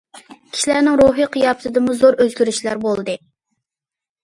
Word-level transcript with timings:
كىشىلەرنىڭ 0.53 0.97
روھىي 1.01 1.27
قىياپىتىدىمۇ 1.35 1.97
زور 2.01 2.19
ئۆزگىرىشلەر 2.27 2.83
بولدى. 2.89 3.19